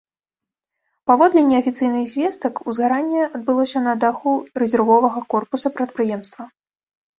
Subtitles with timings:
[1.11, 4.35] Паводле неафіцыйных звестак, узгаранне адбылося на даху
[4.65, 6.43] рэзервовага корпуса прадпрыемства.